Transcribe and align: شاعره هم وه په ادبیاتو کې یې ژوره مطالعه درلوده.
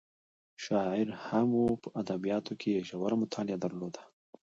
شاعره 0.63 1.15
هم 1.27 1.47
وه 1.59 1.73
په 1.83 1.89
ادبیاتو 2.01 2.53
کې 2.59 2.69
یې 2.75 2.81
ژوره 2.89 3.15
مطالعه 3.23 3.57
درلوده. 3.61 4.01